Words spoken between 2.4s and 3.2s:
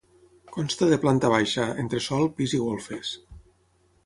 pis i golfes.